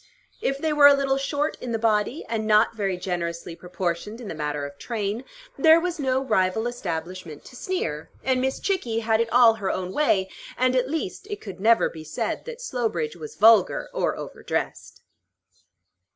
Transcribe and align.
If 0.41 0.57
they 0.57 0.73
were 0.73 0.87
a 0.87 0.95
little 0.95 1.19
short 1.19 1.57
in 1.61 1.73
the 1.73 1.77
body, 1.77 2.25
and 2.27 2.47
not 2.47 2.75
very 2.75 2.97
generously 2.97 3.55
proportioned 3.55 4.19
in 4.19 4.29
the 4.29 4.33
matter 4.33 4.65
of 4.65 4.79
train, 4.79 5.23
there 5.59 5.79
was 5.79 5.99
no 5.99 6.23
rival 6.23 6.65
establishment 6.65 7.45
to 7.45 7.55
sneer, 7.55 8.09
and 8.23 8.41
Miss 8.41 8.59
Chickie 8.59 9.01
had 9.01 9.21
it 9.21 9.31
all 9.31 9.53
her 9.53 9.69
own 9.69 9.93
way; 9.93 10.27
and, 10.57 10.75
at 10.75 10.89
least, 10.89 11.27
it 11.29 11.39
could 11.39 11.59
never 11.59 11.87
be 11.87 12.03
said 12.03 12.45
that 12.45 12.61
Slowbridge 12.61 13.15
was 13.15 13.35
vulgar 13.35 13.89
or 13.93 14.17
overdressed. 14.17 15.03